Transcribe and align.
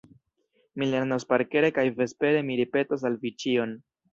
Mi 0.83 0.87
lernos 0.93 1.27
parkere 1.35 1.71
kaj 1.77 1.85
vespere 2.01 2.43
mi 2.51 2.59
ripetos 2.63 3.07
al 3.11 3.19
vi 3.27 3.37
ĉion. 3.45 3.79